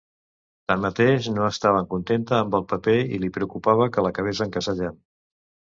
Tanmateix, 0.71 1.27
no 1.35 1.43
estava 1.49 1.83
contenta 1.93 2.41
amb 2.41 2.59
el 2.61 2.67
paper 2.73 2.99
i 3.19 3.23
li 3.25 3.33
preocupava 3.37 3.91
que 3.95 4.07
l'acabés 4.09 4.45
encasellant. 4.49 5.03